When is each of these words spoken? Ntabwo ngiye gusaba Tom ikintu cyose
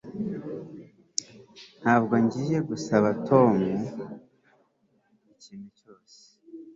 Ntabwo 1.81 2.13
ngiye 2.23 2.57
gusaba 2.69 3.09
Tom 3.27 3.53
ikintu 5.33 5.67
cyose 5.79 6.19